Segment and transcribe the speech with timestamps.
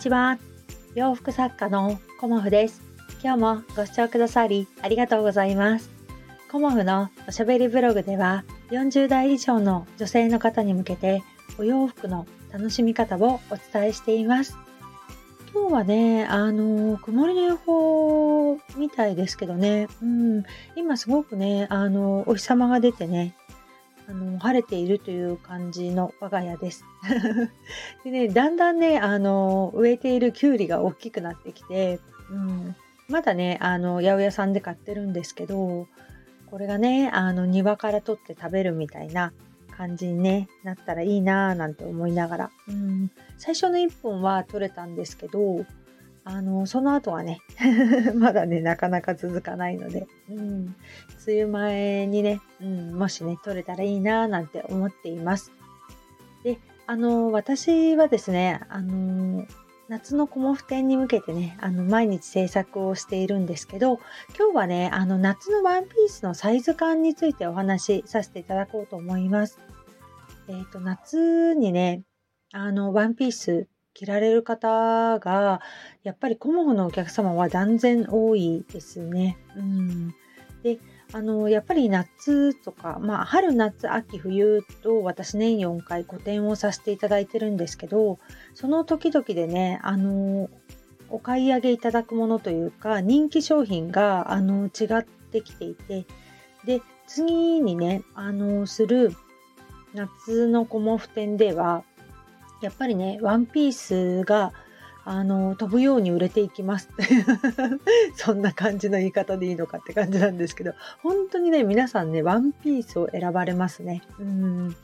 [0.00, 0.38] ちは。
[0.94, 2.80] 洋服作家のコモフです。
[3.22, 5.90] 今日もご視聴くださりありがとうございます。
[6.50, 11.22] コモフのおしゃべりブログでは40代以上の女性の方に向けて
[11.58, 14.56] お洋服の楽しみ方をお伝えしています。
[15.52, 20.44] 今日はね、あの、曇りの予報みたいですけどね、うん、
[20.76, 23.34] 今すごくね、あの、お日様が出てね、
[24.10, 26.84] あの晴れているという感じの我が家です。
[28.02, 32.74] でね、だんだんね、あの植えているきゅうりが大きくなってきて、うん、
[33.08, 35.86] まだね、あの八百屋さんで買ってるんですけど、
[36.50, 39.32] これがね、あの庭から取って食べるみたいな
[39.76, 45.64] 感じに、ね、なったらいいなぁなんて思いながら、うん、最初の1本は取れたんですけど、
[46.24, 47.40] あのその後はね
[48.14, 50.76] まだねなかなか続かないので、うん、
[51.26, 55.52] 梅雨前にね、うん、もしね取れたらいいななんて思っています。
[56.44, 59.46] であの私はですねあの
[59.88, 63.98] 夏のコモフ展に向けてねあの毎日制作をしているんですけど
[64.38, 69.58] 今日はねあの夏のワンピースのサイズ感についてお話しさせていただこうと思います。
[70.48, 72.02] えっ、ー、と夏にね
[72.52, 73.66] あのワンピース
[74.00, 75.60] 着られる方が、
[76.04, 79.36] やっぱりコモフのお客様は断然多いですね。
[79.56, 80.14] うん。
[80.62, 80.78] で、
[81.12, 88.18] あの、やっぱり夏とか、まあ、春、夏、秋、冬と私年4回個展をさせていただいてるんですけど、
[88.54, 90.48] その時々でね、あの、
[91.10, 96.06] お買い上げいただくものというか、人気商品が、あの、違ってきていて、
[96.64, 99.14] で、次にね、あの、する
[99.92, 101.84] 夏のコモフ展では、
[102.60, 104.52] やっぱりね、ワンピースが、
[105.04, 106.90] あの、飛ぶように売れていきます。
[108.16, 114.02] そんな感じの言い方でいいのかって感じなんですけど、本当にね、皆さんね、ワンピースを選ばれますね。
[114.18, 114.76] うん。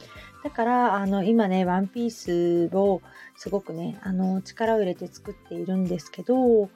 [0.43, 3.03] だから、あの、今ね、ワンピースを
[3.37, 6.71] すごくね、あの、力を入れて作っているんですけど、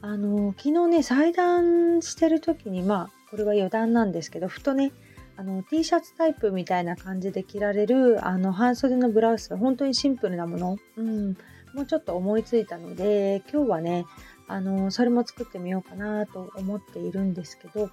[0.00, 4.92] あの、昨日ね、裁断してる時に、まあ、これは余談なんですけど、ふとね、
[5.38, 11.36] あの T シャツタイプみたいな感じで着られるあの半袖のブラウス本当にシンプルなもの、うん、
[11.74, 14.04] もうちょっと思いついたので今日はね
[14.48, 17.88] あのそれも作ってみようかなと思っているんですけど、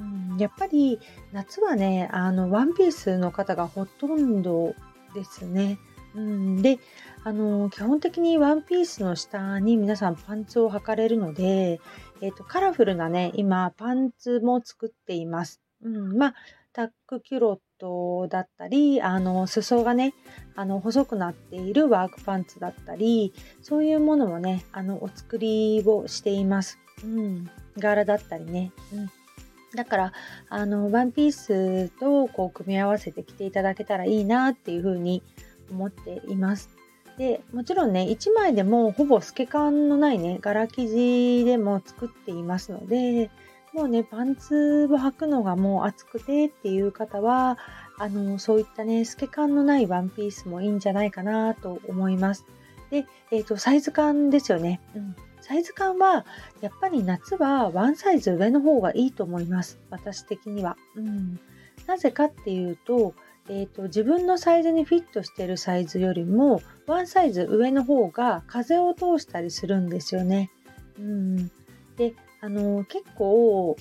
[0.00, 0.98] うん、やっぱり
[1.32, 4.74] 夏はねあのワンピースの方がほとんど
[5.14, 5.78] ですね。
[6.16, 6.80] うん、で
[7.22, 11.80] あの基本的にワンピースの下に皆さんパンツを履かれるので、
[12.22, 15.60] えーと、カラフルなね今パンツも作っています。
[15.84, 16.34] うん、まあ
[16.78, 20.14] タックキュロットだったり、あの、裾がね、
[20.54, 26.78] あの、細くなっているワークパンツだったり、そういうものもね、あの、お作りをしています。
[27.02, 27.50] うん。
[27.78, 28.70] 柄だったりね。
[28.92, 29.10] うん。
[29.74, 30.12] だから、
[30.48, 35.24] あの、ワンピースとこう組み合わせて着ていただけたらいいなっていうふうに
[35.72, 36.70] 思っています。
[37.16, 43.30] で、もちろんね、1枚でもほぼ透け感のないね、柄生地でも作っていますので、
[43.78, 47.58] もうね、パンツを履くのがもう暑くてっていう方は、
[47.96, 52.44] あの、そういったね、透け感のないワンピースもいいんじゃないかなと思います。
[52.90, 54.80] で、えっ、ー、と、サイズ感ですよね。
[54.96, 55.14] うん。
[55.42, 56.26] サイズ感は、
[56.60, 59.78] やっぱり夏はワンサイズ上の方がいいと思います。
[59.90, 60.76] 私的には。
[60.96, 61.38] うん。
[61.86, 63.14] なぜかっていうと、
[63.48, 70.50] えーと、自分のサイズにフィットしてるサイズよりもワンサイズ上の方が風を通したりするんですよね。
[70.98, 71.50] うん、
[71.96, 73.76] であの結構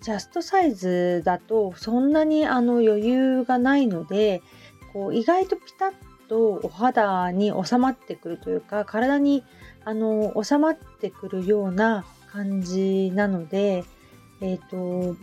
[0.00, 4.42] ジャストサイズだとそんなにあの余裕がないので
[4.92, 5.92] こう意外とピタッ
[6.28, 9.44] とお肌に収まってくるというか体に
[9.84, 13.84] あの収まってくるような感じなので、
[14.40, 15.16] えーと、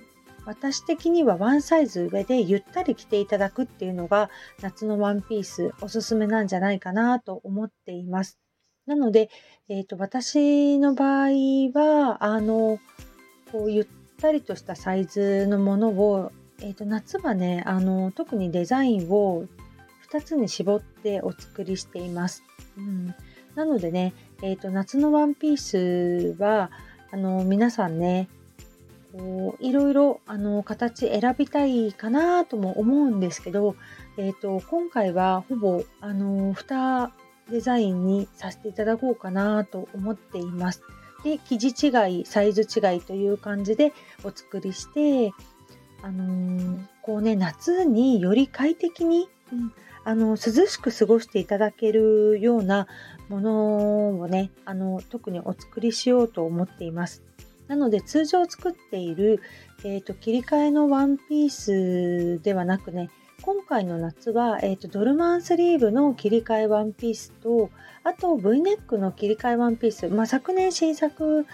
[0.46, 4.30] 私的にはワンサイズ上でゆったり着ていただくっていうのが
[4.62, 8.40] 夏のワンピースおすすめなんじゃないかなと思っています。
[8.90, 9.30] なので、
[9.70, 11.30] えーと、私の場合
[11.76, 12.80] はあの
[13.52, 13.88] こうゆっ
[14.20, 19.46] たりとしたサイズのものを、えーと、夏はねあの特にデザインを
[20.12, 22.44] 2つに絞ってお作りしています。
[22.80, 23.14] うん、
[23.54, 26.72] なのでね、えーと、夏のワンピースは
[27.12, 28.28] あの皆さんね
[29.14, 33.76] こういろいろあの形選びたいかなとも思うんですけど、
[34.18, 37.12] えーと、今回はほぼあの2
[37.50, 40.82] デザインにさせていただこうかなと思っています。
[41.24, 43.94] で、生地違い、サイズ違いという感じで
[44.24, 45.34] お作りして、
[46.02, 49.74] あのー、こうね、夏により快適に、うん、
[50.06, 52.88] あの涼しく過ごしていただけるような
[53.28, 57.22] ものをね、あの特にお作りしようと思っています。
[57.68, 59.42] なので通常作っている、
[59.84, 63.12] えーと、切り替えのワンピースではなくね
[63.42, 67.70] 今回の夏は、えーと、ドルマンスリーブの切り替えワンピースと
[68.04, 71.46] あと V ネックの切り替えワンピース、まあ、昨年新作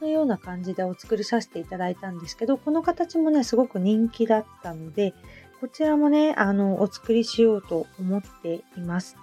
[0.00, 5.14] のような感じでお作りさせていただいたんですけどこの形もねすごく人気だったので
[5.60, 9.16] こちらもねあのお作りしようと思っています。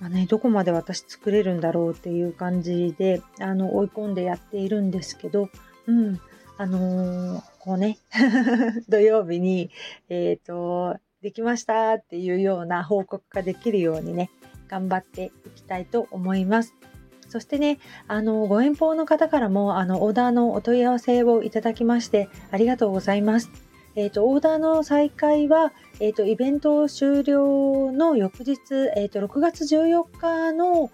[0.00, 5.48] まあね、どこまで私作れるんだろうっていう感じであの追い込んでやっているんですけど、
[5.86, 6.20] うん、
[6.58, 7.98] あのー、こうね
[8.88, 9.70] 土曜日に、
[10.08, 14.30] えっ、ー、とできましたっていうような報告ができるようにね
[14.68, 16.74] 頑張っていきたいと思います。
[17.28, 23.50] そしてね、あの、ご遠方の方からも、あの、オーダーのお問い合わせをいただきまして、ありがとうございます。
[23.96, 28.58] えっ、ー、と、オーダーの再開は、えっ、ー、と、イベント終了の翌日、
[28.94, 30.90] えっ、ー、と、6月14日の、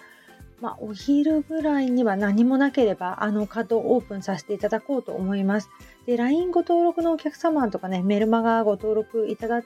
[0.61, 5.69] まあ、お昼ぐらいには何もなければ、あの、カードをオープンさせていただこうと思います。
[6.07, 9.63] で、LINE ご登録のお客様とかね、メルマガご登録いただ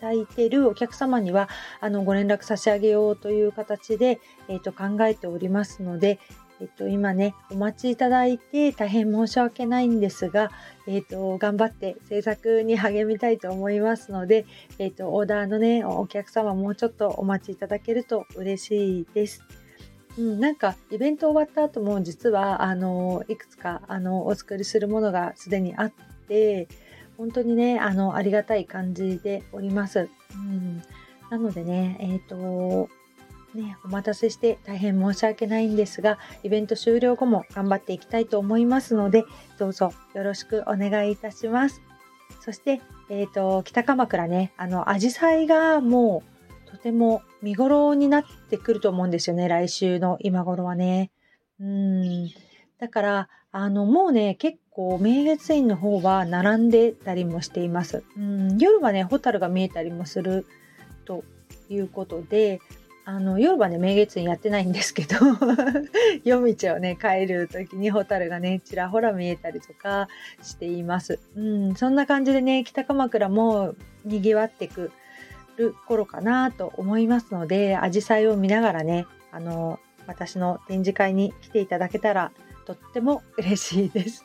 [0.00, 1.48] たいてるお客様には
[1.80, 6.18] あのご連絡差し上げようという形で、えーと、考えておりますので、
[6.60, 10.50] えっと、今ね、お待ちいただいて大変申し訳ないんですが、
[10.86, 14.44] えっと、頑張って制作に励みたいと思いますので、
[14.78, 19.42] えっと、オーダーのね、お客様もうちょっとお待ちいただけると嬉しいです。
[20.18, 25.92] うん、なんかイベント終わった後も実はあのいくつかあのお作りするものがすでにあっ
[26.28, 26.68] て
[27.20, 30.08] 本当にね、あの、ありがたい感じでおります。
[30.34, 30.82] うん、
[31.30, 32.88] なのでね、えっ、ー、と、
[33.54, 39.24] ね、お待たせして大変申し訳ないんですが、イベント終了後も頑張っていきたいと思いますので、
[39.58, 41.82] どうぞよろしくお願いいたします。
[42.40, 42.80] そして、
[43.10, 46.22] えっ、ー、と、北鎌倉ね、あの、アジサイがも
[46.66, 51.10] うとても見頃になってくると思うんですよね、来週の今頃はね。
[51.60, 52.30] うん。
[52.78, 58.02] だから、あの、もうね、結構明月院の方は並んでたりもしています。
[58.16, 60.46] うん、夜はね、ホタルが見えたりもする
[61.04, 61.24] と
[61.68, 62.60] いうことで、
[63.04, 65.16] あの夜はね明月院やってないんですけど
[66.22, 70.06] 夜道をね帰る時にホタルがねちらほら見えたりとか
[70.42, 71.18] しています。
[71.36, 73.74] うん、そんな感じでね北鎌倉も
[74.04, 74.92] 賑わってく
[75.56, 82.30] る頃かなと思いますので紫陽花を見ながらねあの私の展示会に来ていただけたら
[82.64, 84.24] とっても嬉しいです。